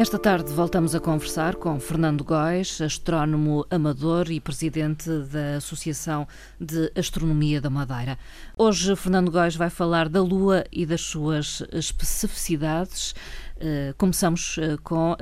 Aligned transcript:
Esta 0.00 0.18
tarde 0.18 0.50
voltamos 0.54 0.94
a 0.94 0.98
conversar 0.98 1.56
com 1.56 1.78
Fernando 1.78 2.24
Góes, 2.24 2.80
astrónomo 2.80 3.66
amador 3.70 4.30
e 4.30 4.40
presidente 4.40 5.10
da 5.30 5.56
Associação 5.56 6.26
de 6.58 6.90
Astronomia 6.96 7.60
da 7.60 7.68
Madeira. 7.68 8.18
Hoje, 8.56 8.96
Fernando 8.96 9.30
Góes 9.30 9.56
vai 9.56 9.68
falar 9.68 10.08
da 10.08 10.22
Lua 10.22 10.64
e 10.72 10.86
das 10.86 11.02
suas 11.02 11.62
especificidades. 11.70 13.14
Uh, 13.58 13.94
começamos 13.98 14.56
uh, 14.56 14.80
com 14.82 15.12
uh, 15.12 15.16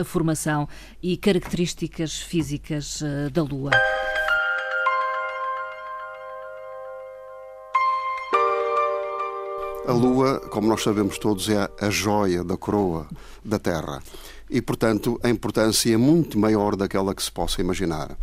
a 0.00 0.04
formação 0.04 0.68
e 1.02 1.16
características 1.16 2.16
físicas 2.16 3.02
da 3.32 3.42
Lua. 3.42 3.72
A 9.86 9.92
Lua, 9.92 10.40
como 10.48 10.66
nós 10.66 10.82
sabemos 10.82 11.18
todos, 11.18 11.46
é 11.50 11.68
a 11.78 11.90
joia 11.90 12.42
da 12.42 12.56
coroa 12.56 13.06
da 13.44 13.58
Terra. 13.58 14.02
E, 14.48 14.62
portanto, 14.62 15.20
a 15.22 15.28
importância 15.28 15.92
é 15.92 15.96
muito 15.98 16.38
maior 16.38 16.74
daquela 16.74 17.14
que 17.14 17.22
se 17.22 17.30
possa 17.30 17.60
imaginar. 17.60 18.16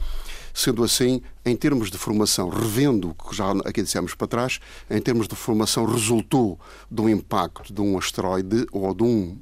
Sendo 0.55 0.83
assim, 0.83 1.21
em 1.45 1.55
termos 1.55 1.91
de 1.91 1.99
formação, 1.99 2.49
revendo 2.49 3.11
o 3.11 3.13
que 3.13 3.35
já 3.35 3.51
aqui 3.63 3.83
dissemos 3.83 4.15
para 4.15 4.25
trás, 4.25 4.59
em 4.89 4.99
termos 4.99 5.27
de 5.27 5.35
formação, 5.35 5.85
resultou 5.85 6.59
do 6.89 7.07
impacto 7.07 7.71
de 7.71 7.79
um 7.79 7.95
asteroide 7.95 8.65
ou 8.71 8.91
de 8.95 9.03
um 9.03 9.37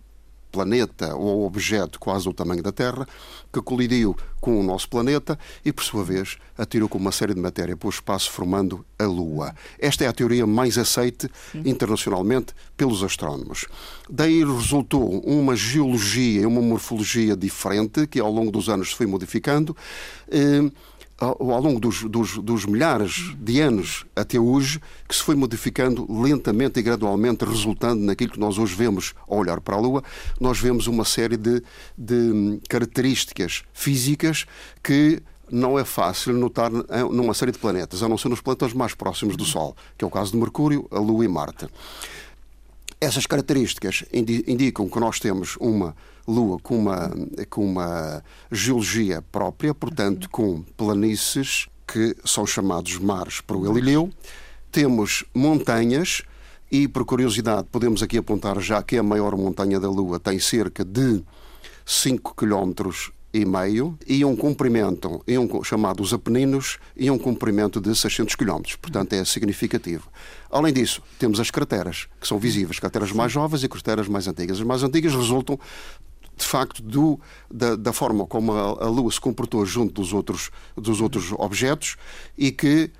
planeta 0.52 1.16
ou 1.16 1.46
objeto 1.46 2.00
quase 2.00 2.26
do 2.26 2.34
tamanho 2.34 2.64
da 2.64 2.72
Terra, 2.72 3.08
que 3.52 3.62
colidiu 3.62 4.16
com 4.40 4.60
o 4.60 4.64
nosso 4.64 4.90
planeta 4.90 5.38
e, 5.64 5.72
por 5.72 5.84
sua 5.84 6.04
vez, 6.04 6.38
atirou 6.58 6.88
com 6.88 6.98
uma 6.98 7.12
série 7.12 7.34
de 7.34 7.42
matéria 7.42 7.76
para 7.76 7.88
o 7.88 7.90
espaço, 7.90 8.32
formando 8.32 8.86
a 8.98 9.06
Lua. 9.06 9.54
Esta 9.78 10.06
é 10.06 10.08
a 10.08 10.14
teoria 10.14 10.46
mais 10.46 10.78
aceite 10.78 11.30
internacionalmente 11.66 12.54
pelos 12.78 13.04
astrónomos. 13.04 13.66
Daí 14.10 14.44
resultou 14.44 15.20
uma 15.22 15.56
geologia 15.56 16.42
e 16.42 16.46
uma 16.46 16.62
morfologia 16.62 17.36
diferente, 17.36 18.08
que 18.08 18.20
ao 18.20 18.32
longo 18.32 18.52
dos 18.52 18.70
anos 18.70 18.90
se 18.90 18.96
foi 18.96 19.06
modificando. 19.06 19.76
Eh, 20.30 20.72
ao 21.20 21.62
longo 21.62 21.80
dos, 21.80 22.04
dos, 22.04 22.38
dos, 22.38 22.66
milhares 22.66 23.36
de 23.38 23.60
anos 23.60 24.06
até 24.16 24.40
hoje, 24.40 24.82
que 25.08 25.16
se 25.16 25.22
foi 25.22 25.36
modificando 25.36 26.08
lentamente 26.10 26.80
e 26.80 26.84
gradualmente, 26.84 27.44
resultando 27.44 28.02
naquilo 28.02 28.32
que 28.32 28.40
nós 28.40 28.58
hoje 28.58 28.74
vemos 28.74 29.14
ao 29.28 29.38
olhar 29.38 29.60
para 29.60 29.76
a 29.76 29.80
Lua, 29.80 30.04
nós 30.40 30.60
vemos 30.60 30.88
uma 30.88 31.04
série 31.04 31.36
de, 31.36 31.62
de 31.98 32.62
características 32.70 33.64
físicas 33.74 34.46
que 34.82 35.22
não 35.52 35.78
é 35.78 35.84
fácil 35.84 36.34
notar 36.34 36.72
numa 37.12 37.34
série 37.34 37.52
de 37.52 37.58
planetas, 37.58 38.02
a 38.02 38.08
não 38.08 38.18
ser 38.18 38.30
nos 38.30 38.40
planetas 38.40 38.72
mais 38.74 38.94
próximos 38.94 39.36
do 39.36 39.44
Sol, 39.44 39.76
que 39.98 40.06
é 40.06 40.08
o 40.08 40.12
caso 40.12 40.32
de 40.32 40.38
Mercúrio, 40.38 40.88
a 40.92 41.00
Lua 41.00 41.26
e 41.26 41.28
Marte. 41.28 41.68
Essas 43.02 43.26
características 43.26 44.04
indicam 44.14 44.88
que 44.90 45.00
nós 45.00 45.20
temos 45.20 45.58
uma 45.60 45.96
Lua 46.30 46.60
com 46.60 46.78
uma, 46.78 47.12
com 47.50 47.66
uma 47.66 48.24
geologia 48.52 49.22
própria, 49.32 49.74
portanto, 49.74 50.30
com 50.30 50.62
planícies 50.78 51.68
que 51.88 52.16
são 52.24 52.46
chamados 52.46 52.98
mares 52.98 53.42
para 53.42 53.58
o 53.58 53.62
Galileu. 53.62 54.10
Temos 54.72 55.26
montanhas 55.34 56.22
e, 56.72 56.88
por 56.88 57.04
curiosidade, 57.04 57.68
podemos 57.72 58.04
aqui 58.04 58.18
apontar 58.18 58.60
já 58.62 58.82
que 58.84 58.98
a 58.98 59.04
maior 59.04 59.36
montanha 59.36 59.80
da 59.80 59.90
Lua 59.90 60.20
tem 60.20 60.38
cerca 60.38 60.86
de 60.86 61.24
5 61.86 62.36
km 62.36 62.92
e 63.34 63.46
meio 63.46 63.98
e 64.08 64.26
um 64.26 64.36
comprimento, 64.36 65.24
e 65.28 65.38
um, 65.38 65.64
chamado 65.64 66.02
os 66.02 66.14
Apeninos, 66.14 66.78
e 66.96 67.10
um 67.10 67.18
comprimento 67.18 67.80
de 67.80 67.96
600 67.96 68.36
km. 68.36 68.62
Portanto, 68.82 69.14
é 69.14 69.24
significativo. 69.24 70.08
Além 70.50 70.74
disso, 70.74 71.02
temos 71.18 71.40
as 71.40 71.52
crateras, 71.52 72.08
que 72.20 72.28
são 72.28 72.40
visíveis, 72.40 72.80
crateras 72.80 73.12
mais 73.12 73.32
jovens 73.32 73.64
e 73.64 73.70
crateras 73.70 74.08
mais 74.08 74.28
antigas. 74.28 74.60
As 74.60 74.66
mais 74.66 74.84
antigas 74.84 75.14
resultam 75.14 75.60
de 76.40 76.46
facto, 76.46 76.82
do, 76.82 77.20
da, 77.52 77.76
da, 77.76 77.94
forma 77.94 78.26
como 78.26 78.54
a, 78.54 78.86
a, 78.86 78.88
Lua 78.88 79.12
se 79.12 79.20
comportou 79.20 79.66
junto 79.66 80.02
dos 80.02 80.14
outros, 80.14 80.50
dos 80.76 81.02
outros 81.02 81.32
objetos 81.34 81.98
e 82.38 82.52
que 82.52 82.92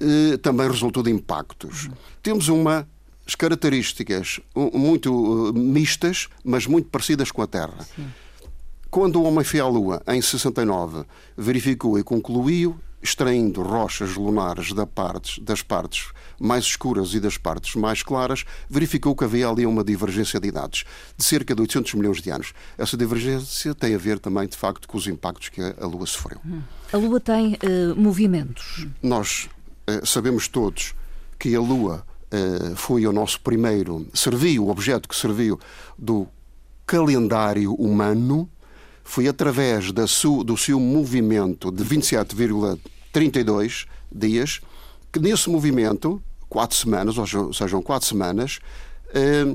eh, 0.00 0.36
também 0.38 0.68
resultou 0.68 1.02
de 1.02 1.10
impactos. 1.10 1.88
Temos 2.22 2.48
uma 2.48 2.88
as 3.26 3.34
características 3.34 4.38
muito 4.54 5.12
uh, 5.12 5.52
mistas, 5.52 6.28
mas 6.44 6.64
muito 6.64 6.88
parecidas 6.90 7.32
com 7.32 7.42
a 7.42 7.46
Terra. 7.46 7.84
Sim. 7.96 8.06
Quando 8.88 9.20
o 9.20 9.24
homem 9.24 9.42
foi 9.42 9.58
à 9.58 9.66
Lua, 9.66 10.00
em 10.06 10.22
69, 10.22 11.04
verificou 11.36 11.98
e 11.98 12.04
concluiu 12.04 12.78
extraindo 13.02 13.62
rochas 13.62 14.14
lunares 14.14 14.72
da 14.72 14.86
partes, 14.86 15.38
das 15.38 15.62
partes 15.62 16.10
mais 16.40 16.64
escuras 16.64 17.14
e 17.14 17.20
das 17.20 17.38
partes 17.38 17.74
mais 17.76 18.02
claras, 18.02 18.44
verificou 18.68 19.14
que 19.14 19.24
havia 19.24 19.48
ali 19.48 19.66
uma 19.66 19.84
divergência 19.84 20.40
de 20.40 20.48
idades 20.48 20.84
de 21.16 21.24
cerca 21.24 21.54
de 21.54 21.60
800 21.60 21.94
milhões 21.94 22.20
de 22.20 22.30
anos. 22.30 22.52
Essa 22.76 22.96
divergência 22.96 23.74
tem 23.74 23.94
a 23.94 23.98
ver 23.98 24.18
também, 24.18 24.46
de 24.46 24.56
facto, 24.56 24.88
com 24.88 24.98
os 24.98 25.06
impactos 25.06 25.48
que 25.48 25.60
a 25.60 25.86
Lua 25.86 26.06
sofreu. 26.06 26.38
Hum. 26.44 26.62
A 26.92 26.96
Lua 26.96 27.20
tem 27.20 27.54
uh, 27.54 27.96
movimentos? 27.96 28.86
Nós 29.02 29.48
uh, 29.88 30.06
sabemos 30.06 30.48
todos 30.48 30.94
que 31.38 31.54
a 31.54 31.60
Lua 31.60 32.04
uh, 32.32 32.76
foi 32.76 33.06
o 33.06 33.12
nosso 33.12 33.40
primeiro, 33.40 34.06
serviu, 34.14 34.66
o 34.66 34.70
objeto 34.70 35.08
que 35.08 35.16
serviu 35.16 35.58
do 35.98 36.28
calendário 36.86 37.74
humano, 37.74 38.48
foi 39.06 39.26
através 39.28 39.92
da 39.92 40.08
su, 40.08 40.42
do 40.42 40.56
seu 40.56 40.80
movimento 40.80 41.70
de 41.70 41.84
27,32 41.84 43.86
dias 44.10 44.60
que 45.12 45.20
nesse 45.20 45.48
movimento, 45.48 46.20
quatro 46.48 46.76
semanas, 46.76 47.16
ou 47.16 47.52
sejam, 47.52 47.80
quatro 47.80 48.08
semanas, 48.08 48.58
eh, 49.14 49.54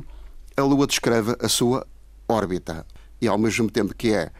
a 0.55 0.63
Lua 0.63 0.87
descreve 0.87 1.35
a 1.37 1.49
sua 1.49 1.85
órbita. 2.27 2.85
E 3.21 3.27
ao 3.27 3.37
mesmo 3.37 3.69
tempo 3.69 3.93
que 3.93 4.13
é 4.13 4.31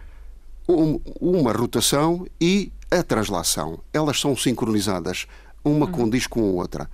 uma 1.20 1.52
rotação 1.52 2.26
e 2.40 2.72
a 2.90 3.04
translação. 3.04 3.82
Elas 3.92 4.18
são 4.18 4.34
sincronizadas, 4.36 5.28
uma 5.64 5.86
uhum. 5.88 5.92
condiz 5.92 6.26
com 6.26 6.40
a 6.40 6.54
outra. 6.54 6.90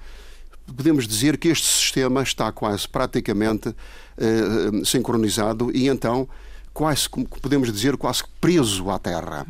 Podemos 0.75 1.07
dizer 1.07 1.37
que 1.37 1.49
este 1.49 1.67
sistema 1.67 2.23
está 2.23 2.51
quase 2.51 2.87
praticamente 2.87 3.69
uh, 3.69 4.83
sincronizado 4.83 5.69
e 5.71 5.87
então 5.87 6.27
quase, 6.77 7.09
podemos 7.41 7.73
dizer, 7.73 7.97
quase 7.97 8.21
preso 8.39 8.91
à 8.91 8.99
Terra. 8.99 9.47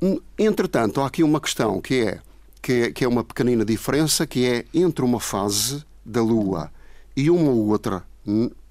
Uh, 0.00 0.22
entretanto, 0.38 1.02
há 1.02 1.06
aqui 1.06 1.22
uma 1.22 1.38
questão 1.38 1.82
que 1.82 2.00
é 2.00 2.20
que 2.62 2.72
é, 2.72 2.90
que 2.90 3.04
é 3.04 3.08
uma 3.08 3.22
pequenina 3.22 3.62
diferença, 3.62 4.26
que 4.26 4.46
é 4.46 4.64
entre 4.72 5.04
uma 5.04 5.20
fase 5.20 5.84
da 6.02 6.22
Lua 6.22 6.70
e 7.14 7.28
uma 7.28 7.50
outra 7.50 8.02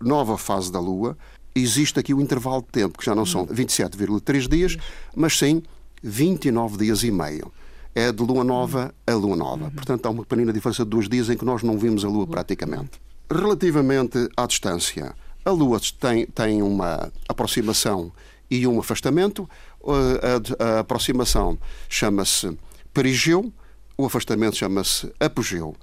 nova 0.01 0.35
fase 0.35 0.71
da 0.71 0.79
Lua, 0.79 1.15
existe 1.55 1.99
aqui 1.99 2.11
o 2.11 2.19
intervalo 2.19 2.63
de 2.63 2.69
tempo, 2.69 2.97
que 2.97 3.05
já 3.05 3.13
não 3.13 3.23
são 3.23 3.45
27,3 3.45 4.47
dias, 4.47 4.75
mas 5.15 5.37
sim 5.37 5.61
29 6.01 6.77
dias 6.77 7.03
e 7.03 7.11
meio. 7.11 7.53
É 7.93 8.11
de 8.11 8.23
lua 8.23 8.43
nova 8.43 8.91
a 9.05 9.13
lua 9.13 9.35
nova. 9.35 9.69
Portanto, 9.69 10.07
há 10.07 10.09
uma 10.09 10.23
pequenina 10.23 10.51
diferença 10.51 10.83
de 10.83 10.89
dois 10.89 11.07
dias 11.07 11.29
em 11.29 11.37
que 11.37 11.45
nós 11.45 11.61
não 11.61 11.77
vimos 11.77 12.03
a 12.03 12.07
lua 12.07 12.25
praticamente. 12.25 12.99
Relativamente 13.31 14.27
à 14.35 14.47
distância, 14.47 15.13
a 15.45 15.51
lua 15.51 15.79
tem, 15.99 16.25
tem 16.27 16.61
uma 16.61 17.11
aproximação 17.27 18.11
e 18.49 18.65
um 18.67 18.79
afastamento. 18.79 19.49
A, 19.85 20.63
a, 20.63 20.77
a 20.77 20.79
aproximação 20.79 21.57
chama-se 21.89 22.57
perigeu, 22.93 23.51
o 23.97 24.05
afastamento 24.05 24.55
chama-se 24.55 25.11
apogeu. 25.19 25.75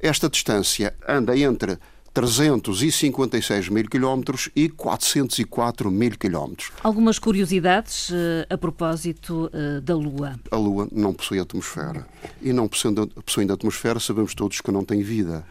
Esta 0.00 0.28
distância 0.28 0.94
anda 1.06 1.36
entre 1.36 1.78
356 2.12 3.68
mil 3.68 3.88
quilómetros 3.88 4.50
e 4.54 4.68
404 4.68 5.90
mil 5.90 6.18
quilómetros. 6.18 6.72
Algumas 6.82 7.18
curiosidades 7.18 8.10
uh, 8.10 8.46
a 8.48 8.58
propósito 8.58 9.50
uh, 9.52 9.80
da 9.80 9.94
Lua. 9.94 10.38
A 10.50 10.56
Lua 10.56 10.88
não 10.90 11.12
possui 11.12 11.38
atmosfera. 11.38 12.06
E 12.42 12.52
não 12.52 12.66
possuindo, 12.66 13.06
possuindo 13.24 13.52
atmosfera, 13.52 14.00
sabemos 14.00 14.34
todos 14.34 14.60
que 14.60 14.72
não 14.72 14.84
tem 14.84 15.02
vida. 15.02 15.44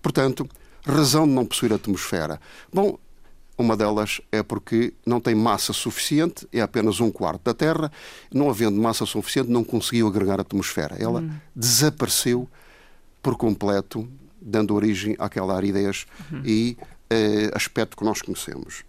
Portanto, 0.00 0.48
razão 0.86 1.26
de 1.26 1.32
não 1.32 1.44
possuir 1.44 1.72
atmosfera. 1.72 2.40
Bom, 2.72 2.98
uma 3.58 3.76
delas 3.76 4.20
é 4.30 4.42
porque 4.42 4.92
não 5.04 5.20
tem 5.20 5.34
massa 5.34 5.72
suficiente, 5.72 6.46
é 6.52 6.60
apenas 6.60 7.00
um 7.00 7.10
quarto 7.10 7.42
da 7.42 7.54
Terra. 7.54 7.90
Não 8.32 8.50
havendo 8.50 8.80
massa 8.80 9.06
suficiente, 9.06 9.50
não 9.50 9.64
conseguiu 9.64 10.06
agregar 10.06 10.40
atmosfera. 10.40 10.96
Ela 10.98 11.20
hum. 11.20 11.30
desapareceu 11.54 12.48
por 13.22 13.36
completo, 13.36 14.08
dando 14.40 14.74
origem 14.74 15.16
àquela 15.18 15.56
aridez 15.56 16.06
uhum. 16.30 16.42
e 16.44 16.76
eh, 17.10 17.50
aspecto 17.52 17.96
que 17.96 18.04
nós 18.04 18.22
conhecemos. 18.22 18.84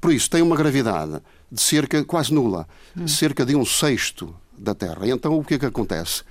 Por 0.00 0.12
isso, 0.12 0.30
tem 0.30 0.40
uma 0.40 0.56
gravidade 0.56 1.20
de 1.52 1.60
cerca, 1.60 2.02
quase 2.04 2.32
nula, 2.32 2.66
uhum. 2.96 3.06
cerca 3.06 3.44
de 3.44 3.54
um 3.54 3.64
sexto 3.64 4.34
da 4.56 4.74
Terra. 4.74 5.06
Então 5.06 5.38
o 5.38 5.44
que 5.44 5.54
é 5.54 5.58
que 5.58 5.66
acontece? 5.66 6.22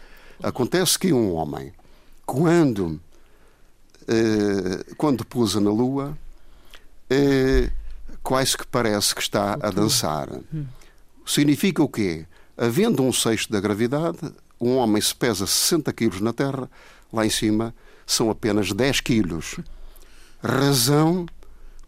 Acontece 0.42 0.98
que 0.98 1.14
um 1.14 1.34
homem, 1.34 1.72
quando, 2.26 3.00
quando 4.98 5.26
pousa 5.26 5.60
na 5.60 5.72
Lua, 5.72 6.18
eh, 7.10 7.70
quase 8.22 8.58
que 8.58 8.66
parece 8.68 9.14
que 9.14 9.22
está 9.22 9.54
a 9.54 9.70
dançar. 9.70 10.30
Significa 11.26 11.84
o 11.84 11.90
quê? 11.90 12.26
Havendo 12.58 13.04
um 13.04 13.12
sexto 13.12 13.52
da 13.52 13.60
gravidade, 13.60 14.20
um 14.60 14.78
homem 14.78 15.02
se 15.02 15.14
pesa 15.14 15.46
60 15.46 15.92
quilos 15.94 16.22
na 16.22 16.32
Terra, 16.32 16.70
lá 17.12 17.26
em 17.26 17.30
cima 17.30 17.74
são 18.06 18.30
apenas 18.30 18.72
10 18.72 19.02
quilos. 19.02 19.58
Razão 20.42 21.26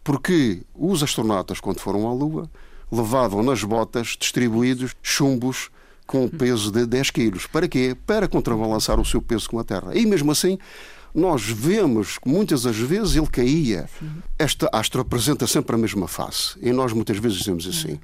porque 0.08 0.62
os 0.74 1.02
astronautas, 1.02 1.60
quando 1.60 1.80
foram 1.80 2.08
à 2.08 2.12
Lua, 2.14 2.50
levavam 2.90 3.42
nas 3.42 3.62
botas 3.62 4.16
distribuídos 4.18 4.96
chumbos 5.02 5.70
com 6.06 6.24
o 6.24 6.30
peso 6.30 6.72
de 6.72 6.86
10 6.86 7.10
quilos. 7.10 7.46
Para 7.46 7.68
quê? 7.68 7.94
Para 8.06 8.26
contrabalançar 8.26 8.98
o 8.98 9.04
seu 9.04 9.20
peso 9.20 9.50
com 9.50 9.58
a 9.58 9.64
Terra. 9.64 9.94
E 9.94 10.06
mesmo 10.06 10.32
assim, 10.32 10.58
nós 11.14 11.48
vemos 11.48 12.18
que 12.18 12.28
muitas 12.28 12.62
das 12.62 12.76
vezes 12.76 13.16
ele 13.16 13.26
caía. 13.26 13.88
Sim. 13.98 14.10
Esta 14.38 14.68
astro 14.72 15.00
apresenta 15.00 15.46
sempre 15.46 15.74
a 15.74 15.78
mesma 15.78 16.06
face. 16.06 16.56
E 16.60 16.72
nós 16.72 16.92
muitas 16.92 17.18
vezes 17.18 17.38
dizemos 17.38 17.66
assim. 17.66 17.98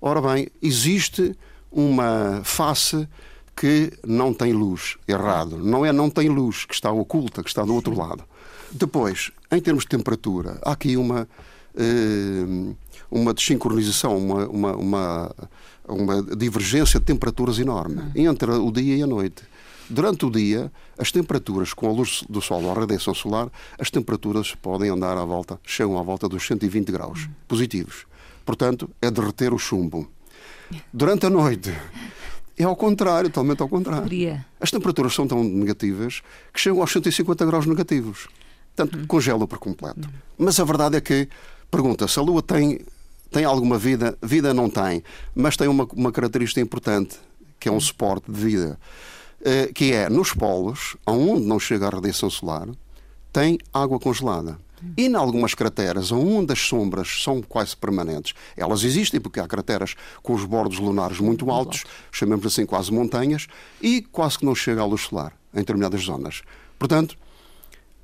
Ora 0.00 0.20
bem, 0.20 0.48
existe 0.62 1.34
uma 1.70 2.40
face 2.44 3.08
que 3.54 3.92
não 4.06 4.32
tem 4.32 4.52
luz. 4.52 4.96
Errado. 5.08 5.58
Não 5.58 5.84
é 5.84 5.92
não 5.92 6.10
tem 6.10 6.28
luz, 6.28 6.64
que 6.64 6.74
está 6.74 6.90
oculta, 6.90 7.42
que 7.42 7.48
está 7.48 7.64
do 7.64 7.74
outro 7.74 7.96
lado. 7.96 8.24
Depois, 8.70 9.30
em 9.50 9.60
termos 9.60 9.84
de 9.84 9.88
temperatura, 9.88 10.58
há 10.62 10.72
aqui 10.72 10.96
uma, 10.96 11.26
eh, 11.74 12.74
uma 13.10 13.32
desincronização, 13.32 14.16
uma, 14.18 14.46
uma, 14.46 14.76
uma, 14.76 15.34
uma 15.88 16.22
divergência 16.36 17.00
de 17.00 17.06
temperaturas 17.06 17.58
enorme 17.58 18.02
hum. 18.02 18.10
entre 18.14 18.50
o 18.50 18.70
dia 18.70 18.96
e 18.96 19.02
a 19.02 19.06
noite. 19.06 19.42
Durante 19.88 20.26
o 20.26 20.30
dia, 20.30 20.70
as 20.98 21.12
temperaturas, 21.12 21.72
com 21.72 21.88
a 21.88 21.92
luz 21.92 22.24
do 22.28 22.40
sol, 22.40 22.70
a 22.70 22.74
radiação 22.74 23.14
solar, 23.14 23.48
as 23.78 23.90
temperaturas 23.90 24.54
podem 24.54 24.90
andar 24.90 25.16
à 25.16 25.24
volta, 25.24 25.60
chegam 25.64 25.98
à 25.98 26.02
volta 26.02 26.28
dos 26.28 26.44
120 26.46 26.90
graus 26.90 27.26
hum. 27.26 27.32
positivos. 27.46 28.06
Portanto, 28.44 28.90
é 29.00 29.10
derreter 29.10 29.52
o 29.52 29.58
chumbo. 29.58 30.08
Durante 30.92 31.26
a 31.26 31.30
noite, 31.30 31.72
é 32.58 32.64
ao 32.64 32.74
contrário, 32.74 33.30
totalmente 33.30 33.62
ao 33.62 33.68
contrário. 33.68 34.06
As 34.60 34.70
temperaturas 34.70 35.14
são 35.14 35.26
tão 35.26 35.44
negativas 35.44 36.22
que 36.52 36.60
chegam 36.60 36.80
aos 36.80 36.90
150 36.90 37.44
graus 37.46 37.66
negativos. 37.66 38.28
Portanto, 38.74 38.98
hum. 38.98 39.06
congela 39.06 39.46
por 39.46 39.58
completo. 39.58 40.08
Hum. 40.08 40.12
Mas 40.38 40.58
a 40.58 40.64
verdade 40.64 40.96
é 40.96 41.00
que, 41.00 41.28
pergunta-se, 41.70 42.18
a 42.18 42.22
Lua 42.22 42.42
tem, 42.42 42.80
tem 43.30 43.44
alguma 43.44 43.78
vida? 43.78 44.18
Vida 44.20 44.52
não 44.52 44.68
tem, 44.68 45.04
mas 45.34 45.56
tem 45.56 45.68
uma, 45.68 45.84
uma 45.92 46.10
característica 46.10 46.60
importante, 46.60 47.16
que 47.60 47.68
é 47.68 47.72
um 47.72 47.80
suporte 47.80 48.30
de 48.30 48.40
vida, 48.40 48.78
que 49.74 49.92
é, 49.92 50.08
nos 50.08 50.32
polos, 50.32 50.96
onde 51.06 51.46
não 51.46 51.58
chega 51.58 51.86
a 51.86 51.90
radiação 51.90 52.28
solar, 52.28 52.68
tem 53.32 53.58
água 53.72 53.98
congelada. 53.98 54.58
E 54.96 55.06
em 55.06 55.14
algumas 55.14 55.54
crateras, 55.54 56.12
onde 56.12 56.52
as 56.52 56.60
sombras 56.60 57.22
são 57.22 57.40
quase 57.40 57.76
permanentes, 57.76 58.34
elas 58.56 58.84
existem 58.84 59.20
porque 59.20 59.40
há 59.40 59.48
crateras 59.48 59.94
com 60.22 60.34
os 60.34 60.44
bordos 60.44 60.78
lunares 60.78 61.18
muito 61.18 61.50
altos, 61.50 61.84
chamemos 62.12 62.46
assim 62.46 62.66
quase 62.66 62.92
montanhas, 62.92 63.46
e 63.80 64.02
quase 64.02 64.38
que 64.38 64.44
não 64.44 64.54
chega 64.54 64.82
à 64.82 64.84
luz 64.84 65.02
solar 65.02 65.32
em 65.54 65.58
determinadas 65.58 66.02
zonas. 66.02 66.42
Portanto, 66.78 67.16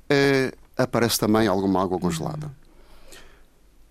eh, 0.09 0.51
aparece 0.75 1.19
também 1.19 1.47
alguma 1.47 1.81
água 1.81 1.99
congelada. 1.99 2.51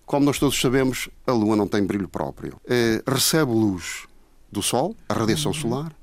Como 0.05 0.25
nós 0.25 0.37
todos 0.37 0.59
sabemos, 0.59 1.09
a 1.25 1.31
Lua 1.31 1.55
não 1.55 1.67
tem 1.67 1.83
brilho 1.83 2.09
próprio. 2.09 2.59
Eh, 2.67 3.01
recebe 3.07 3.51
luz 3.51 4.05
do 4.51 4.61
Sol, 4.61 4.95
a 5.07 5.13
radiação 5.13 5.53
solar, 5.53 5.95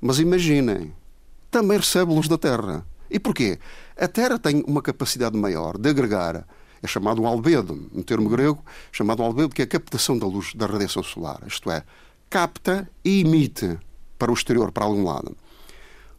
mas 0.00 0.18
imaginem, 0.18 0.92
também 1.50 1.78
recebe 1.78 2.12
luz 2.12 2.28
da 2.28 2.38
Terra. 2.38 2.86
E 3.10 3.18
porquê? 3.18 3.58
A 3.96 4.06
Terra 4.06 4.38
tem 4.38 4.62
uma 4.66 4.82
capacidade 4.82 5.36
maior 5.36 5.78
de 5.78 5.88
agregar, 5.88 6.46
é 6.82 6.86
chamado 6.86 7.26
albedo, 7.26 7.90
um 7.92 8.02
termo 8.02 8.28
grego 8.28 8.62
chamado 8.92 9.22
albedo, 9.22 9.54
que 9.54 9.62
é 9.62 9.64
a 9.64 9.68
captação 9.68 10.16
da 10.16 10.26
luz 10.26 10.54
da 10.54 10.66
radiação 10.66 11.02
solar, 11.02 11.42
isto 11.46 11.70
é, 11.70 11.82
capta 12.30 12.88
e 13.04 13.20
emite 13.20 13.78
para 14.18 14.30
o 14.30 14.34
exterior, 14.34 14.70
para 14.70 14.84
algum 14.84 15.04
lado. 15.04 15.36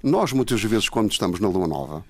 Nós, 0.01 0.31
muitas 0.31 0.63
vezes, 0.63 0.89
quando 0.89 1.11
estamos 1.11 1.39
na 1.39 1.47
Lua 1.47 1.67
Nova 1.67 2.05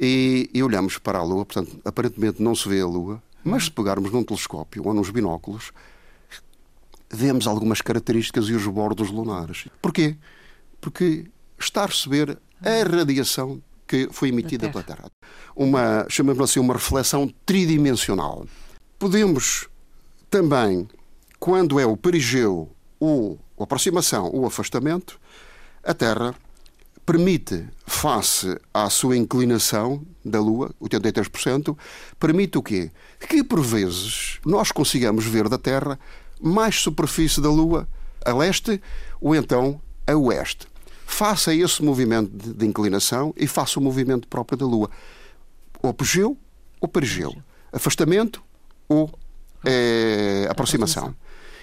e, 0.00 0.50
e 0.52 0.62
olhamos 0.62 0.98
para 0.98 1.18
a 1.18 1.22
Lua, 1.22 1.44
portanto, 1.44 1.80
aparentemente 1.84 2.42
não 2.42 2.54
se 2.54 2.68
vê 2.68 2.80
a 2.80 2.86
Lua, 2.86 3.22
mas 3.44 3.64
se 3.64 3.70
pegarmos 3.70 4.12
num 4.12 4.22
telescópio 4.22 4.86
ou 4.86 4.94
nos 4.94 5.10
binóculos, 5.10 5.72
vemos 7.10 7.46
algumas 7.46 7.80
características 7.80 8.46
e 8.46 8.54
os 8.54 8.66
bordos 8.66 9.10
lunares. 9.10 9.68
Porquê? 9.80 10.16
Porque 10.82 11.24
está 11.58 11.84
a 11.84 11.86
receber 11.86 12.36
a 12.60 12.96
radiação 12.96 13.62
que 13.86 14.08
foi 14.10 14.30
emitida 14.30 14.68
pela 14.68 14.82
Terra. 14.82 15.10
Uma, 15.54 16.06
chamamos 16.08 16.42
assim, 16.42 16.60
uma 16.60 16.74
reflexão 16.74 17.32
tridimensional. 17.46 18.46
Podemos 18.98 19.68
também, 20.28 20.88
quando 21.38 21.78
é 21.78 21.86
o 21.86 21.96
perigeu, 21.96 22.70
ou 22.98 23.38
aproximação 23.58 24.30
ou 24.32 24.44
afastamento, 24.44 25.20
a 25.84 25.94
Terra 25.94 26.34
permite, 27.04 27.68
face 27.86 28.58
à 28.72 28.88
sua 28.88 29.16
inclinação 29.16 30.02
da 30.24 30.40
Lua, 30.40 30.74
83%, 30.80 31.76
permite 32.18 32.58
o 32.58 32.62
quê? 32.62 32.90
Que 33.28 33.44
por 33.44 33.60
vezes 33.60 34.40
nós 34.44 34.72
consigamos 34.72 35.26
ver 35.26 35.48
da 35.48 35.58
Terra 35.58 35.98
mais 36.40 36.76
superfície 36.80 37.40
da 37.40 37.50
Lua 37.50 37.88
a 38.24 38.32
leste 38.32 38.80
ou 39.20 39.34
então 39.34 39.80
a 40.06 40.16
oeste 40.16 40.71
faça 41.12 41.54
esse 41.54 41.82
movimento 41.82 42.30
de, 42.30 42.66
inclinação 42.66 43.34
e 43.36 43.46
faça 43.46 43.78
o 43.78 43.82
movimento 43.82 44.26
próprio 44.26 44.58
da 44.58 44.66
Lua. 44.66 44.90
Ou 45.82 45.90
apogeu 45.90 46.36
ou 46.80 46.88
perigeu. 46.88 47.34
Afastamento 47.72 48.42
ou 48.88 49.10
é, 49.64 50.46
aproximação. 50.50 51.14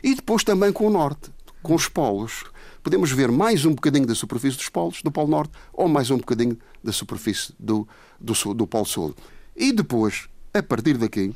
E 0.03 0.15
depois 0.15 0.43
também 0.43 0.71
com 0.71 0.87
o 0.87 0.89
norte, 0.89 1.31
com 1.61 1.75
os 1.75 1.87
polos. 1.87 2.45
Podemos 2.81 3.11
ver 3.11 3.29
mais 3.29 3.65
um 3.65 3.73
bocadinho 3.73 4.05
da 4.05 4.15
superfície 4.15 4.57
dos 4.57 4.69
polos, 4.69 5.01
do 5.01 5.11
Polo 5.11 5.27
Norte, 5.27 5.51
ou 5.73 5.89
mais 5.89 6.09
um 6.09 6.17
bocadinho 6.17 6.57
da 6.81 6.93
superfície 6.93 7.53
do, 7.59 7.87
do, 8.19 8.33
sul, 8.33 8.53
do 8.53 8.65
Polo 8.65 8.85
Sul. 8.85 9.13
E 9.55 9.73
depois, 9.73 10.29
a 10.53 10.63
partir 10.63 10.97
daqui, 10.97 11.33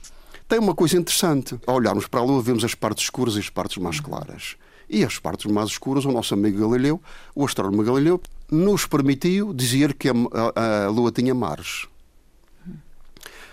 tem 0.47 0.59
uma 0.59 0.73
coisa 0.73 0.97
interessante. 0.97 1.59
Ao 1.67 1.75
olharmos 1.75 2.07
para 2.07 2.21
a 2.21 2.23
Lua, 2.23 2.41
vemos 2.41 2.63
as 2.63 2.73
partes 2.73 3.03
escuras 3.03 3.35
e 3.35 3.39
as 3.39 3.49
partes 3.49 3.77
mais 3.77 3.99
claras. 3.99 4.55
E 4.89 5.03
as 5.03 5.19
partes 5.19 5.51
mais 5.51 5.69
escuras, 5.69 6.05
o 6.05 6.11
nosso 6.11 6.33
amigo 6.33 6.59
Galileu, 6.59 7.01
o 7.35 7.45
astrónomo 7.45 7.83
Galileu, 7.83 8.21
nos 8.51 8.85
permitiu 8.85 9.53
dizer 9.53 9.93
que 9.93 10.09
a, 10.09 10.13
a, 10.55 10.85
a 10.85 10.89
Lua 10.89 11.11
tinha 11.11 11.33
mares. 11.33 11.87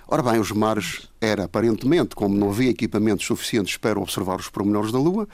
Ora 0.07 0.23
bem, 0.23 0.41
os 0.41 0.51
mares 0.51 1.09
era 1.21 1.45
aparentemente, 1.45 2.17
como 2.17 2.37
não 2.37 2.51
havia 2.51 2.71
equipamentos 2.71 3.25
suficientes 3.25 3.77
para 3.77 3.99
observar 3.99 4.41
os 4.41 4.49
pormenores 4.49 4.91
da 4.91 4.99
Lua, 4.99 5.29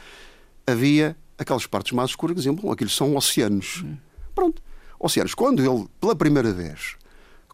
havia 0.67 1.17
aquelas 1.39 1.67
partes 1.67 1.93
mais 1.93 2.11
escuras 2.11 2.35
que 2.35 2.41
diziam, 2.41 2.55
bom, 2.55 2.71
aqueles 2.71 2.95
são 2.95 3.17
oceanos. 3.17 3.85
Pronto, 4.35 4.63
oceanos. 4.99 5.35
Quando 5.35 5.65
ele, 5.65 5.89
pela 5.99 6.15
primeira 6.15 6.53
vez, 6.53 6.97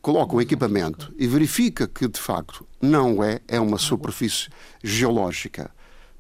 coloca 0.01 0.35
o 0.35 0.41
equipamento 0.41 1.15
e 1.17 1.27
verifica 1.29 1.87
que, 1.87 2.09
de 2.09 2.19
facto, 2.19 2.67
não 2.81 3.23
é, 3.23 3.41
é 3.47 3.61
uma 3.61 3.79
superfície 3.79 4.49
geológica 4.83 5.71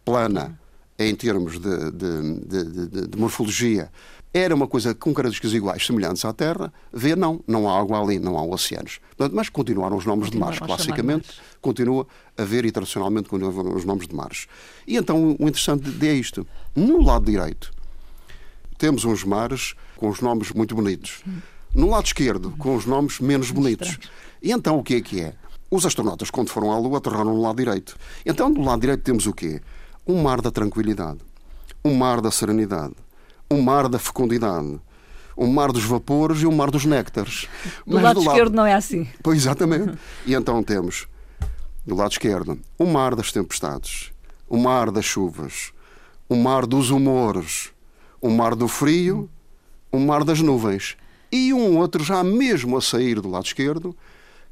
plana, 0.04 0.58
em 0.98 1.14
termos 1.14 1.58
de, 1.58 1.90
de, 1.90 2.40
de, 2.46 3.08
de, 3.08 3.18
morfologia, 3.18 3.90
era 4.32 4.54
uma 4.54 4.66
coisa 4.66 4.94
com 4.94 5.12
características 5.12 5.52
iguais, 5.52 5.84
semelhantes 5.84 6.24
à 6.24 6.32
Terra, 6.32 6.72
vê 6.92 7.14
não, 7.14 7.42
não 7.46 7.68
há 7.68 7.78
água 7.78 8.00
ali, 8.00 8.18
não 8.18 8.38
há 8.38 8.44
oceanos. 8.44 9.00
mas 9.32 9.48
continuaram 9.48 9.96
os 9.96 10.06
nomes 10.06 10.30
de 10.30 10.38
mares, 10.38 10.58
classicamente, 10.58 11.28
continua 11.60 12.06
a 12.36 12.42
haver 12.42 12.64
e 12.64 12.72
tradicionalmente 12.72 13.28
continuam 13.28 13.74
os 13.74 13.84
nomes 13.84 14.06
de 14.08 14.14
mares. 14.14 14.46
E 14.86 14.96
então 14.96 15.36
o 15.38 15.48
interessante 15.48 15.90
é 16.06 16.14
isto. 16.14 16.46
No 16.74 17.02
lado 17.02 17.26
direito, 17.26 17.72
temos 18.78 19.04
uns 19.04 19.22
mares 19.22 19.74
com 19.96 20.08
os 20.08 20.20
nomes 20.20 20.50
muito 20.52 20.74
bonitos. 20.74 21.22
No 21.74 21.88
lado 21.88 22.06
esquerdo, 22.06 22.54
com 22.58 22.74
os 22.74 22.86
nomes 22.86 23.20
menos 23.20 23.50
bonitos. 23.50 23.98
E 24.42 24.50
então 24.50 24.78
o 24.78 24.82
que 24.82 24.94
é 24.94 25.00
que 25.00 25.20
é? 25.20 25.34
Os 25.70 25.86
astronautas, 25.86 26.30
quando 26.30 26.50
foram 26.50 26.70
à 26.70 26.78
Lua, 26.78 26.98
aterraram 26.98 27.34
no 27.34 27.40
lado 27.40 27.56
direito. 27.56 27.96
Então, 28.26 28.50
no 28.50 28.62
lado 28.62 28.80
direito 28.80 29.02
temos 29.02 29.26
o 29.26 29.32
quê? 29.32 29.62
Um 30.06 30.20
mar 30.22 30.40
da 30.40 30.50
tranquilidade, 30.50 31.20
um 31.84 31.94
mar 31.94 32.20
da 32.20 32.30
serenidade, 32.30 32.94
um 33.50 33.60
mar 33.60 33.88
da 33.88 33.98
fecundidade, 33.98 34.80
um 35.36 35.46
mar 35.46 35.72
dos 35.72 35.84
vapores 35.84 36.42
e 36.42 36.46
um 36.46 36.52
mar 36.52 36.70
dos 36.70 36.84
néctares. 36.84 37.46
Do 37.86 37.94
Mas 37.94 38.02
lado 38.02 38.20
do 38.20 38.26
esquerdo 38.26 38.48
lado... 38.48 38.56
não 38.56 38.66
é 38.66 38.74
assim. 38.74 39.06
Pois, 39.22 39.38
exatamente. 39.38 39.96
E 40.26 40.34
então 40.34 40.62
temos, 40.62 41.06
do 41.86 41.94
lado 41.94 42.12
esquerdo, 42.12 42.58
o 42.78 42.84
mar 42.84 43.14
das 43.14 43.32
tempestades, 43.32 44.12
o 44.48 44.56
mar 44.56 44.90
das 44.90 45.04
chuvas, 45.04 45.72
o 46.28 46.36
mar 46.36 46.66
dos 46.66 46.90
humores, 46.90 47.70
o 48.20 48.30
mar 48.30 48.54
do 48.54 48.68
frio, 48.68 49.28
o 49.90 49.98
mar 49.98 50.24
das 50.24 50.40
nuvens. 50.40 50.96
E 51.30 51.52
um 51.52 51.78
outro 51.78 52.04
já 52.04 52.22
mesmo 52.22 52.76
a 52.76 52.82
sair 52.82 53.20
do 53.20 53.30
lado 53.30 53.46
esquerdo, 53.46 53.96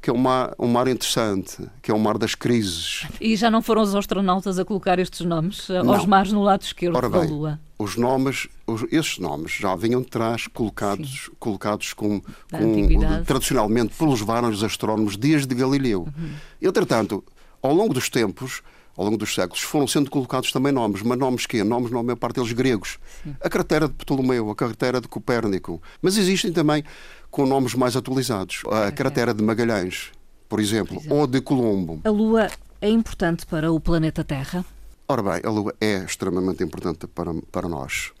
que 0.01 0.09
é 0.09 0.13
um 0.13 0.17
mar, 0.17 0.53
um 0.57 0.67
mar 0.67 0.87
interessante, 0.87 1.57
que 1.81 1.91
é 1.91 1.93
o 1.93 1.99
mar 1.99 2.17
das 2.17 2.33
crises. 2.33 3.05
E 3.19 3.35
já 3.35 3.51
não 3.51 3.61
foram 3.61 3.83
os 3.83 3.93
astronautas 3.93 4.57
a 4.57 4.65
colocar 4.65 4.97
estes 4.97 5.25
nomes 5.25 5.69
eh, 5.69 5.83
não. 5.83 5.93
aos 5.93 6.05
mares 6.05 6.31
no 6.31 6.41
lado 6.41 6.63
esquerdo 6.63 6.95
Ora 6.95 7.07
bem, 7.07 7.21
da 7.21 7.27
Lua? 7.27 7.59
Os 7.77 7.95
nomes, 7.95 8.47
os, 8.65 8.83
esses 8.91 9.19
nomes 9.19 9.51
já 9.51 9.75
vinham 9.75 10.01
de 10.01 10.07
trás 10.07 10.47
colocados, 10.47 11.29
colocados 11.39 11.93
com, 11.93 12.19
com 12.19 13.23
tradicionalmente 13.25 13.93
pelos 13.95 14.21
vários 14.21 14.63
astrónomos 14.63 15.15
desde 15.15 15.53
Galileu. 15.53 16.01
Uhum. 16.01 16.33
Entretanto, 16.59 17.23
ao 17.61 17.73
longo 17.73 17.93
dos 17.93 18.09
tempos, 18.09 18.63
ao 19.01 19.05
longo 19.05 19.17
dos 19.17 19.33
séculos, 19.33 19.63
foram 19.63 19.87
sendo 19.87 20.11
colocados 20.11 20.51
também 20.51 20.71
nomes, 20.71 21.01
mas 21.01 21.17
nomes 21.17 21.45
que 21.47 21.63
Nomes, 21.63 21.91
na 21.91 22.03
maior 22.03 22.15
parte 22.15 22.35
deles 22.35 22.51
gregos. 22.51 22.99
Sim. 23.23 23.35
A 23.41 23.49
carteira 23.49 23.87
de 23.87 23.93
Ptolomeu, 23.95 24.49
a 24.49 24.55
carteira 24.55 25.01
de 25.01 25.07
Copérnico. 25.07 25.81
Mas 26.01 26.17
existem 26.17 26.53
também 26.53 26.83
com 27.31 27.45
nomes 27.45 27.73
mais 27.73 27.95
atualizados. 27.95 28.61
A 28.69 28.91
carteira 28.91 29.33
de 29.33 29.43
Magalhães, 29.43 30.11
por 30.47 30.59
exemplo, 30.59 30.95
por 30.95 31.01
exemplo, 31.01 31.17
ou 31.17 31.25
de 31.25 31.41
Colombo. 31.41 32.01
A 32.03 32.09
Lua 32.09 32.49
é 32.79 32.89
importante 32.89 33.45
para 33.45 33.71
o 33.71 33.79
planeta 33.79 34.23
Terra? 34.23 34.63
Ora 35.07 35.23
bem, 35.23 35.41
a 35.43 35.49
Lua 35.49 35.73
é 35.81 36.03
extremamente 36.03 36.63
importante 36.63 37.07
para, 37.07 37.33
para 37.51 37.67
nós. 37.67 38.11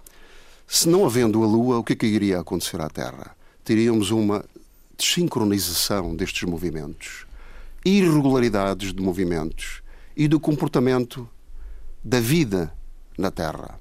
Se 0.65 0.89
não 0.89 1.05
havendo 1.05 1.43
a 1.43 1.45
Lua, 1.45 1.77
o 1.77 1.83
que 1.83 1.93
é 1.93 1.95
que 1.95 2.07
iria 2.07 2.39
acontecer 2.39 2.81
à 2.81 2.89
Terra? 2.89 3.35
Teríamos 3.63 4.09
uma 4.09 4.43
desincronização 4.97 6.15
destes 6.15 6.43
movimentos, 6.43 7.25
irregularidades 7.85 8.93
de 8.93 9.01
movimentos 9.01 9.80
e 10.15 10.27
do 10.27 10.39
comportamento 10.39 11.27
da 12.03 12.19
vida 12.19 12.73
na 13.17 13.31
Terra. 13.31 13.79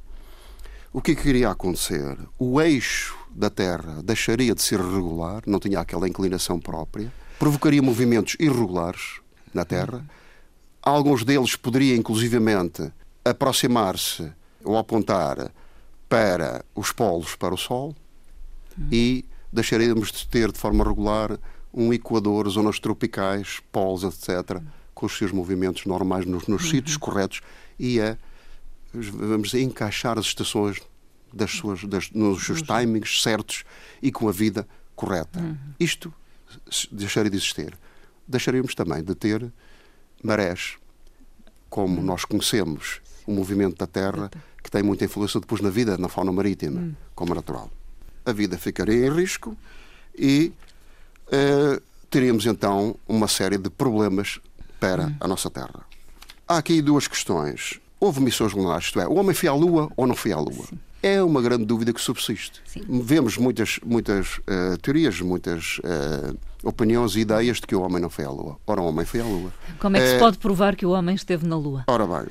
O 0.93 1.01
que 1.01 1.13
é 1.13 1.15
que 1.15 1.29
iria 1.29 1.51
acontecer? 1.51 2.19
O 2.39 2.61
eixo 2.61 3.17
da 3.31 3.49
Terra 3.49 4.03
deixaria 4.03 4.55
de 4.55 4.63
ser 4.63 4.81
regular, 4.81 5.43
não 5.47 5.61
tinha 5.61 5.81
aquela 5.81 6.09
inclinação 6.09 6.59
própria, 6.59 7.13
provocaria 7.39 7.81
movimentos 7.81 8.37
irregulares 8.41 9.21
na 9.55 9.65
Terra. 9.65 10.05
Alguns 10.83 11.25
deles 11.25 11.57
poderiam, 11.57 11.97
inclusivamente, 11.97 12.91
aproximar-se 13.25 14.33
ou 14.65 14.77
apontar 14.77 15.53
para 16.09 16.65
os 16.75 16.91
polos, 16.91 17.37
para 17.37 17.55
o 17.55 17.59
Sol, 17.59 17.95
e 18.91 19.25
deixaríamos 19.53 20.11
de 20.11 20.27
ter 20.27 20.51
de 20.51 20.59
forma 20.59 20.85
regular 20.85 21.39
um 21.73 21.93
equador, 21.93 22.49
zonas 22.49 22.81
tropicais, 22.81 23.61
polos, 23.71 24.03
etc., 24.03 24.61
com 25.01 25.07
os 25.07 25.17
seus 25.17 25.33
movimentos 25.33 25.87
normais 25.87 26.27
nos, 26.27 26.47
nos 26.47 26.63
uhum. 26.63 26.71
sítios 26.71 26.99
corretos 26.99 27.41
e 27.79 27.99
a, 27.99 28.19
vamos 28.93 29.55
encaixar 29.55 30.19
as 30.19 30.27
estações 30.27 30.79
das 31.33 31.53
suas, 31.53 31.83
das, 31.85 32.11
nos 32.11 32.45
seus 32.45 32.61
timings 32.61 33.23
certos 33.23 33.65
e 34.03 34.13
com 34.13 34.29
a 34.29 34.33
vida 34.33 34.69
correta. 34.95 35.41
Uhum. 35.41 35.57
Isto 35.81 36.13
deixaria 36.93 37.31
de 37.31 37.37
existir. 37.39 37.73
Deixaríamos 38.29 38.75
também 38.75 39.03
de 39.03 39.15
ter 39.15 39.51
marés, 40.23 40.77
como 41.71 41.97
uhum. 41.97 42.05
nós 42.05 42.27
conhecemos 42.27 43.01
o 43.27 43.33
movimento 43.33 43.79
da 43.79 43.87
Terra, 43.87 44.31
que 44.63 44.71
tem 44.71 44.83
muita 44.83 45.07
influência 45.07 45.41
depois 45.41 45.63
na 45.63 45.71
vida, 45.71 45.97
na 45.97 46.11
fauna 46.11 46.31
marítima, 46.31 46.79
uhum. 46.79 46.95
como 47.15 47.35
natural. 47.35 47.71
A 48.27 48.33
vida 48.33 48.59
ficaria 48.59 49.07
em 49.07 49.11
risco 49.11 49.57
e 50.15 50.53
uh, 51.29 51.81
teríamos 52.11 52.45
então 52.45 52.97
uma 53.09 53.29
série 53.29 53.57
de 53.57 53.71
problemas 53.71 54.41
para 54.81 55.05
uhum. 55.05 55.17
a 55.21 55.29
nossa 55.29 55.51
Terra. 55.51 55.87
Há 56.49 56.57
aqui 56.57 56.83
duas 56.83 57.07
questões. 57.07 57.79
Houve 58.01 58.21
missões 58.21 58.53
lunares, 58.53 58.87
isto 58.87 58.99
é, 58.99 59.07
o 59.07 59.15
homem 59.15 59.35
foi 59.35 59.49
à 59.49 59.53
Lua 59.53 59.91
ou 59.97 60.07
não 60.07 60.17
foi 60.17 60.33
à 60.33 60.39
Lua? 60.39 60.67
Sim 60.67 60.79
é 61.03 61.23
uma 61.23 61.41
grande 61.41 61.65
dúvida 61.65 61.93
que 61.93 62.01
subsiste. 62.01 62.61
Sim. 62.65 62.83
Vemos 63.03 63.37
muitas, 63.37 63.81
muitas 63.85 64.39
uh, 64.39 64.77
teorias, 64.83 65.21
muitas 65.21 65.79
uh, 65.79 66.37
opiniões 66.63 67.17
e 67.17 67.21
ideias 67.21 67.59
de 67.59 67.67
que 67.67 67.75
o 67.75 67.81
homem 67.81 68.01
não 68.01 68.11
foi 68.11 68.25
à 68.25 68.31
Lua. 68.31 68.59
Ora, 68.67 68.83
o 68.83 68.87
homem 68.87 69.05
foi 69.05 69.21
à 69.21 69.25
Lua. 69.25 69.53
Como 69.79 69.97
é 69.97 70.01
que 70.01 70.07
uh, 70.07 70.11
se 70.11 70.19
pode 70.19 70.39
provar 70.39 70.77
que 70.77 70.85
o 70.85 70.91
homem 70.91 71.15
esteve 71.15 71.47
na 71.47 71.57
Lua? 71.57 71.85
Ora 71.87 72.07
bem, 72.07 72.29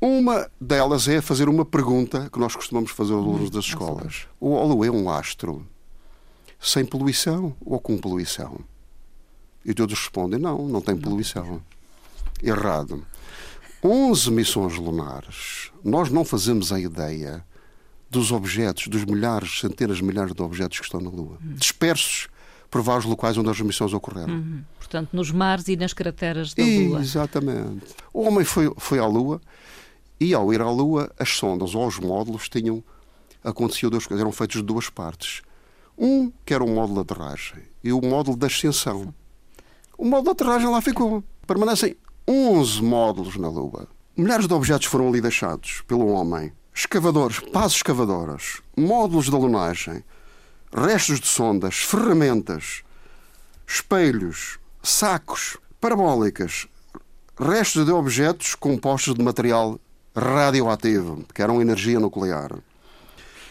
uma 0.00 0.48
delas 0.60 1.08
é 1.08 1.20
fazer 1.20 1.48
uma 1.48 1.64
pergunta 1.64 2.28
que 2.32 2.38
nós 2.38 2.54
costumamos 2.54 2.90
fazer 2.90 3.12
aos 3.12 3.24
alunos 3.24 3.50
das 3.50 3.64
escolas. 3.64 4.26
O 4.38 4.56
Lua 4.64 4.86
é 4.86 4.90
um 4.90 5.10
astro 5.10 5.66
sem 6.60 6.84
poluição 6.84 7.54
ou 7.64 7.80
com 7.80 7.98
poluição? 7.98 8.60
E 9.64 9.74
todos 9.74 9.98
respondem, 9.98 10.38
não, 10.38 10.68
não 10.68 10.80
tem 10.80 10.96
poluição. 10.96 11.60
Errado. 12.42 13.04
11 13.82 14.30
missões 14.30 14.76
lunares. 14.76 15.70
Nós 15.84 16.10
não 16.10 16.24
fazemos 16.24 16.72
a 16.72 16.80
ideia 16.80 17.44
dos 18.10 18.32
objetos, 18.32 18.88
dos 18.88 19.04
milhares, 19.04 19.60
centenas 19.60 19.98
de 19.98 20.04
milhares 20.04 20.32
de 20.32 20.42
objetos 20.42 20.78
que 20.78 20.84
estão 20.84 21.00
na 21.00 21.10
Lua, 21.10 21.38
uhum. 21.42 21.54
dispersos 21.54 22.28
por 22.70 22.82
vários 22.82 23.04
locais 23.04 23.36
onde 23.36 23.50
as 23.50 23.60
missões 23.60 23.92
ocorreram. 23.92 24.34
Uhum. 24.34 24.62
Portanto, 24.78 25.10
nos 25.12 25.30
mares 25.30 25.68
e 25.68 25.76
nas 25.76 25.92
crateras 25.92 26.54
da 26.54 26.62
Lua. 26.62 27.00
Exatamente. 27.00 27.86
O 28.12 28.22
homem 28.22 28.44
foi, 28.44 28.72
foi 28.76 28.98
à 28.98 29.06
Lua 29.06 29.40
e, 30.18 30.34
ao 30.34 30.52
ir 30.52 30.60
à 30.60 30.70
Lua, 30.70 31.12
as 31.18 31.30
sondas 31.30 31.74
ou 31.74 31.86
os 31.86 31.98
módulos 31.98 32.48
tinham 32.48 32.82
acontecido 33.44 33.90
duas 33.90 34.06
coisas, 34.06 34.22
eram 34.22 34.32
feitos 34.32 34.56
de 34.56 34.62
duas 34.62 34.88
partes. 34.90 35.42
Um, 35.98 36.30
que 36.44 36.52
era 36.52 36.62
o 36.62 36.68
módulo 36.68 37.02
de 37.02 37.12
aterragem, 37.12 37.62
e 37.82 37.90
o 37.92 38.02
módulo 38.02 38.36
de 38.36 38.46
ascensão. 38.46 39.14
O 39.96 40.04
módulo 40.04 40.34
de 40.34 40.42
aterragem 40.42 40.68
lá 40.68 40.82
ficou. 40.82 41.24
Permanecem 41.46 41.96
11 42.28 42.82
módulos 42.82 43.36
na 43.36 43.48
Lua. 43.48 43.86
Milhares 44.16 44.48
de 44.48 44.54
objetos 44.54 44.88
foram 44.88 45.08
ali 45.08 45.20
deixados 45.20 45.82
pelo 45.86 46.08
homem 46.08 46.52
escavadores, 46.74 47.38
pás 47.38 47.72
escavadoras, 47.72 48.60
módulos 48.76 49.26
de 49.26 49.34
alunagem, 49.34 50.02
restos 50.72 51.20
de 51.20 51.26
sondas, 51.28 51.76
ferramentas, 51.76 52.82
espelhos, 53.66 54.58
sacos, 54.82 55.56
parabólicas, 55.80 56.66
restos 57.38 57.86
de 57.86 57.92
objetos 57.92 58.56
compostos 58.56 59.14
de 59.14 59.22
material 59.22 59.78
radioativo, 60.14 61.24
que 61.32 61.42
eram 61.42 61.62
energia 61.62 62.00
nuclear, 62.00 62.58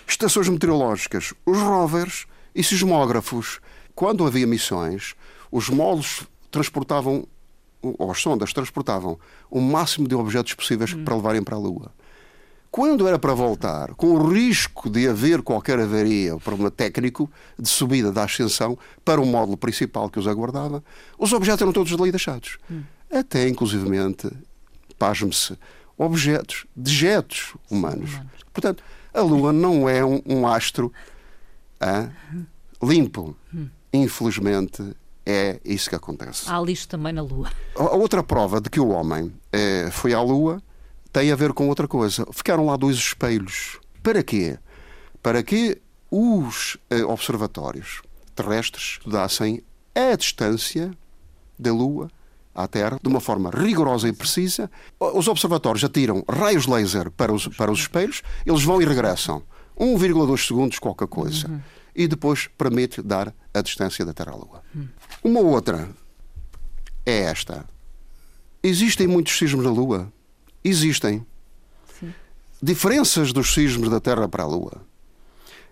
estações 0.06 0.50
meteorológicas, 0.50 1.34
os 1.46 1.58
rovers 1.60 2.28
e 2.54 2.62
sismógrafos. 2.62 3.60
Quando 3.96 4.28
havia 4.28 4.46
missões, 4.46 5.16
os 5.50 5.70
módulos 5.70 6.28
transportavam, 6.52 7.26
ou 7.98 8.10
as 8.10 8.22
sondas 8.22 8.54
transportavam, 8.54 9.20
o 9.50 9.60
máximo 9.60 10.08
de 10.08 10.16
objetos 10.16 10.54
possíveis 10.54 10.94
hum. 10.94 11.04
para 11.04 11.16
levarem 11.16 11.44
para 11.44 11.56
a 11.56 11.60
Lua. 11.60 11.92
Quando 12.72 13.08
era 13.08 13.18
para 13.18 13.34
voltar, 13.34 13.94
com 13.96 14.08
o 14.08 14.30
risco 14.30 14.90
de 14.90 15.08
haver 15.08 15.42
qualquer 15.42 15.80
avaria 15.80 16.34
ou 16.34 16.40
problema 16.40 16.70
técnico 16.70 17.32
de 17.58 17.70
subida 17.70 18.12
da 18.12 18.24
ascensão 18.24 18.78
para 19.04 19.22
o 19.22 19.26
módulo 19.26 19.56
principal 19.56 20.10
que 20.10 20.20
os 20.20 20.28
aguardava, 20.28 20.84
os 21.18 21.32
objetos 21.32 21.62
eram 21.62 21.72
todos 21.72 21.94
ali 21.94 22.12
deixados. 22.12 22.58
Hum. 22.70 22.84
Até, 23.10 23.48
inclusivamente, 23.48 24.30
pasme-se, 25.00 25.58
objetos, 25.98 26.66
dejetos 26.76 27.54
humanos. 27.72 28.14
humanos. 28.14 28.32
Portanto, 28.52 28.84
a 29.14 29.22
Lua 29.22 29.54
não 29.54 29.88
é 29.88 30.04
um, 30.04 30.22
um 30.26 30.46
astro 30.46 30.92
ah, 31.80 32.10
limpo. 32.84 33.38
Hum. 33.54 33.70
Infelizmente, 33.94 34.84
é 35.26 35.60
isso 35.66 35.90
que 35.90 35.96
acontece. 35.96 36.50
Há 36.50 36.60
lixo 36.62 36.88
também 36.88 37.12
na 37.12 37.22
Lua. 37.22 37.50
A 37.76 37.96
outra 37.96 38.22
prova 38.22 38.62
de 38.62 38.70
que 38.70 38.80
o 38.80 38.90
homem 38.90 39.34
eh, 39.52 39.90
foi 39.92 40.14
à 40.14 40.22
Lua 40.22 40.62
tem 41.12 41.32
a 41.32 41.36
ver 41.36 41.54
com 41.54 41.68
outra 41.68 41.88
coisa. 41.88 42.28
Ficaram 42.32 42.66
lá 42.66 42.76
dois 42.76 42.98
espelhos. 42.98 43.80
Para 44.04 44.22
quê? 44.22 44.60
Para 45.24 45.42
que 45.42 45.82
os 46.12 46.78
eh, 46.90 47.04
observatórios 47.04 48.02
terrestres 48.36 48.98
estudassem 49.00 49.64
a 49.96 50.16
distância 50.16 50.92
da 51.58 51.74
Lua 51.74 52.12
à 52.54 52.68
Terra 52.68 53.00
de 53.02 53.10
uma 53.10 53.20
forma 53.20 53.50
rigorosa 53.50 54.08
e 54.08 54.14
precisa. 54.14 54.70
Os 55.00 55.28
observatórios 55.28 55.84
atiram 55.84 56.24
raios 56.30 56.68
laser 56.68 57.10
para 57.12 57.34
os, 57.34 57.48
para 57.48 57.72
os 57.72 57.80
espelhos, 57.80 58.22
eles 58.46 58.64
vão 58.64 58.82
e 58.82 58.86
regressam. 58.86 59.42
1,2 59.78 60.48
segundos, 60.48 60.80
qualquer 60.80 61.08
coisa. 61.08 61.48
Uhum. 61.48 61.60
E 61.96 62.08
depois 62.08 62.48
permite 62.58 63.02
dar 63.02 63.34
a 63.54 63.62
distância 63.62 64.06
da 64.06 64.14
Terra 64.14 64.34
à 64.34 64.36
Lua. 64.36 64.62
Uhum. 64.74 64.88
Uma 65.24 65.40
outra 65.40 65.90
é 67.06 67.22
esta. 67.22 67.66
Existem 68.62 69.08
muitos 69.08 69.38
sismos 69.38 69.64
na 69.64 69.72
Lua? 69.72 70.12
existem. 70.66 71.26
Sim. 72.00 72.14
Diferenças 72.62 73.32
dos 73.32 73.54
sismos 73.54 73.90
da 73.90 74.00
Terra 74.00 74.28
para 74.28 74.44
a 74.44 74.48
Lua 74.48 74.82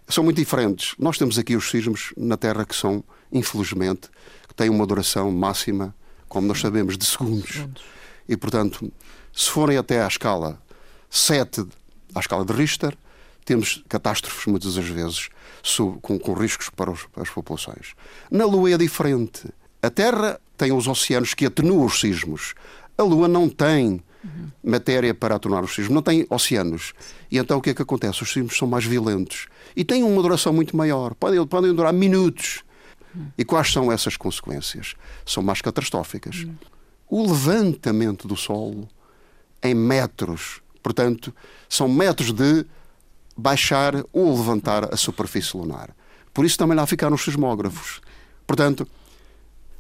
são 0.08 0.24
muito 0.24 0.38
diferentes. 0.38 0.94
Nós 1.00 1.18
temos 1.18 1.40
aqui 1.40 1.56
os 1.56 1.70
sismos 1.70 2.14
na 2.16 2.38
Terra 2.38 2.66
que 2.66 2.76
são, 2.76 3.04
infelizmente, 3.32 4.10
que 4.48 4.54
têm 4.54 4.70
uma 4.70 4.86
duração 4.86 5.32
máxima, 5.32 5.96
como 6.30 6.48
nós 6.48 6.60
sabemos, 6.60 6.98
de 6.98 7.06
segundos. 7.06 7.52
segundos. 7.52 7.84
E, 8.30 8.38
portanto, 8.38 8.92
se 9.34 9.50
forem 9.50 9.78
até 9.78 10.04
à 10.04 10.08
escala 10.08 10.62
7, 11.10 11.66
à 12.14 12.20
escala 12.20 12.46
de 12.46 12.54
Richter, 12.54 12.96
temos 13.46 13.84
catástrofes 13.90 14.46
muitas 14.46 14.76
das 14.76 14.86
vezes 14.86 15.30
com, 16.02 16.20
com 16.20 16.34
riscos 16.34 16.70
para, 16.70 16.92
os, 16.92 17.08
as 17.16 17.30
populações. 17.30 17.94
Na 18.30 18.46
Lua 18.46 18.72
é 18.72 18.78
diferente. 18.78 19.48
A 19.82 19.90
Terra 19.90 20.40
tem 20.58 20.72
os 20.72 20.88
oceanos 20.88 21.34
que 21.34 21.46
atenuam 21.46 21.86
os 21.86 22.00
sismos. 22.00 22.54
A 22.98 23.04
Lua 23.04 23.28
não 23.28 23.50
tem 23.50 24.02
uhum. 24.24 24.48
matéria 24.64 25.14
para 25.14 25.36
aturar 25.36 25.64
os 25.64 25.74
sismos, 25.74 25.94
não 25.94 26.02
tem 26.02 26.26
oceanos. 26.30 26.94
E 27.32 27.38
então 27.38 27.58
o 27.58 27.62
que 27.62 27.72
é 27.72 27.74
que 27.74 27.82
acontece? 27.82 28.24
Os 28.24 28.32
sismos 28.32 28.58
são 28.58 28.68
mais 28.68 28.86
violentos 28.86 29.48
e 29.76 29.84
têm 29.84 30.04
uma 30.04 30.22
duração 30.22 30.54
muito 30.54 30.76
maior, 30.76 31.14
podem, 31.16 31.46
podem 31.48 31.74
durar 31.74 31.94
minutos. 31.94 32.64
E 33.38 33.46
quais 33.46 33.72
são 33.72 33.92
essas 33.92 34.18
consequências? 34.18 34.96
São 35.26 35.44
mais 35.44 35.62
catastróficas. 35.62 36.48
O 37.08 37.22
levantamento 37.22 38.28
do 38.28 38.36
solo 38.36 38.90
em 39.62 39.74
metros, 39.74 40.62
portanto, 40.82 41.34
são 41.70 41.88
metros 41.88 42.32
de 42.32 42.66
baixar 43.36 44.04
ou 44.12 44.36
levantar 44.36 44.94
a 44.94 44.98
superfície 44.98 45.56
lunar. 45.58 45.90
Por 46.34 46.46
isso 46.46 46.58
também 46.58 46.76
lá 46.76 46.86
ficaram 46.86 47.16
os 47.16 47.24
sismógrafos. 47.24 48.02
Portanto, 48.46 48.88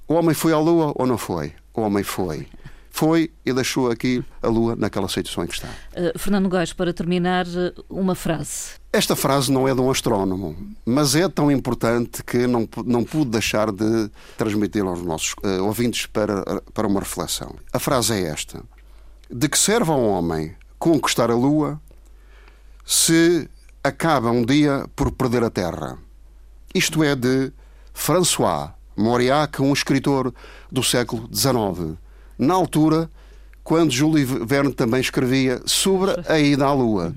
o 0.07 0.13
homem 0.13 0.33
foi 0.33 0.53
à 0.53 0.60
Lua 0.60 0.93
ou 0.95 1.05
não 1.05 1.17
foi? 1.17 1.53
O 1.74 1.81
homem 1.81 2.03
foi 2.03 2.48
foi 2.93 3.31
e 3.43 3.51
deixou 3.51 3.89
aqui 3.89 4.24
a 4.39 4.48
Lua 4.48 4.75
naquela 4.75 5.10
situação 5.10 5.43
em 5.43 5.48
que 5.48 5.55
está. 5.55 5.67
Uh, 5.67 6.17
Fernando 6.17 6.48
Góes, 6.48 6.74
para 6.74 6.93
terminar, 6.93 7.48
eh, 7.48 7.74
uma 7.89 8.13
frase. 8.13 8.75
Esta 8.93 9.15
frase 9.15 9.51
não 9.51 9.67
é 9.67 9.74
de 9.74 9.81
um 9.81 9.89
astrónomo, 9.89 10.55
mas 10.86 11.15
é 11.15 11.27
tão 11.27 11.51
importante 11.51 12.24
que 12.24 12.45
não, 12.45 12.69
não 12.86 13.03
pude 13.03 13.31
deixar 13.31 13.72
de 13.72 14.12
transmiti-la 14.38 14.91
aos 14.91 15.01
nossos 15.01 15.33
uh, 15.43 15.63
ouvintes 15.63 16.05
para, 16.05 16.62
para 16.72 16.88
uma 16.88 17.00
reflexão. 17.00 17.55
A 17.74 17.79
frase 17.79 18.13
é 18.13 18.27
esta: 18.27 18.63
De 19.27 19.50
que 19.50 19.57
serve 19.57 19.89
ao 19.89 20.00
homem 20.00 20.55
conquistar 20.77 21.31
a 21.31 21.36
Lua 21.36 21.81
se 22.86 23.50
acaba 23.84 24.32
um 24.32 24.46
dia 24.46 24.86
por 24.96 25.12
perder 25.12 25.44
a 25.44 25.50
Terra? 25.50 25.98
Isto 26.74 27.04
é 27.04 27.16
de 27.16 27.52
François 27.94 28.72
Mauriac, 28.96 29.62
um 29.62 29.74
escritor 29.74 30.34
do 30.72 30.84
século 30.84 31.30
XIX 31.34 31.98
na 32.38 32.54
altura, 32.54 33.10
quando 33.63 33.92
Júlio 33.92 34.46
Verne 34.46 34.74
também 34.74 35.00
escrevia 35.00 35.62
sobre 35.66 36.12
a 36.28 36.40
ida 36.40 36.66
à 36.66 36.74
Lua. 36.74 37.13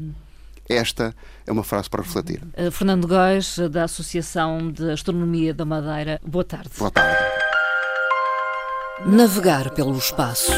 Esta 0.69 1.15
é 1.47 1.53
uma 1.53 1.63
frase 1.63 1.89
para 1.89 2.03
refletir. 2.03 2.43
Uh, 2.57 2.71
Fernando 2.71 3.07
Góes, 3.07 3.59
da 3.71 3.85
Associação 3.85 4.71
de 4.71 4.91
Astronomia 4.91 5.55
da 5.55 5.65
Madeira, 5.65 6.21
boa 6.27 6.45
tarde. 6.45 6.71
Boa 6.77 6.91
tarde. 6.91 7.17
Navegar 9.07 9.71
pelo 9.71 9.97
espaço. 9.97 10.51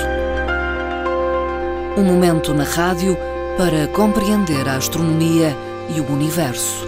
Um 1.97 2.05
momento 2.05 2.55
na 2.55 2.65
rádio 2.65 3.17
para 3.59 3.89
compreender 3.89 4.69
a 4.69 4.77
astronomia 4.77 5.53
e 5.93 6.01
o 6.01 6.09
universo. 6.13 6.87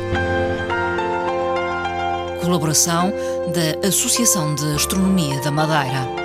Colaboração 2.40 3.12
da 3.52 3.88
Associação 3.88 4.54
de 4.54 4.64
Astronomia 4.76 5.40
da 5.42 5.50
Madeira. 5.50 6.19